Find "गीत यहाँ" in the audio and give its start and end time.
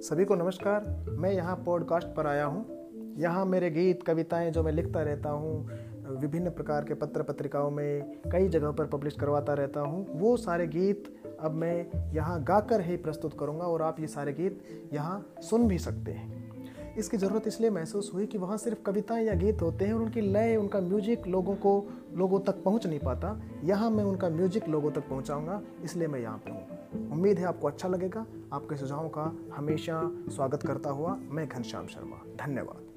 14.32-15.34